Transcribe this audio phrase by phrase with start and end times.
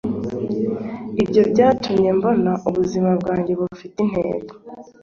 [1.23, 4.53] ibyo byatumye mbona ubuzima bwanjye bufite intego